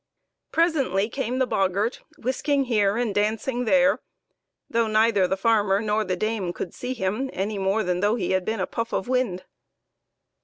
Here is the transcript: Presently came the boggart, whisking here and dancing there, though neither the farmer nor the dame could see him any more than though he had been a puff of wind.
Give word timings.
Presently 0.51 1.09
came 1.09 1.37
the 1.37 1.45
boggart, 1.45 2.01
whisking 2.17 2.63
here 2.63 2.97
and 2.97 3.13
dancing 3.13 3.65
there, 3.65 3.99
though 4.67 4.87
neither 4.87 5.27
the 5.27 5.37
farmer 5.37 5.79
nor 5.79 6.03
the 6.03 6.15
dame 6.15 6.53
could 6.53 6.73
see 6.73 6.95
him 6.95 7.29
any 7.33 7.59
more 7.59 7.83
than 7.83 7.99
though 7.99 8.15
he 8.15 8.31
had 8.31 8.43
been 8.43 8.59
a 8.59 8.65
puff 8.65 8.93
of 8.93 9.07
wind. 9.07 9.43